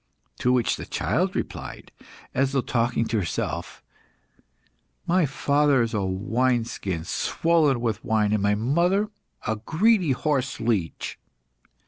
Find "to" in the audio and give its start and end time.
0.39-0.51, 3.05-3.19